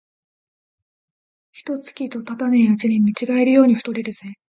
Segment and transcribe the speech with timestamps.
[1.51, 4.33] 一と月とたたねえうちに見違えるように太れるぜ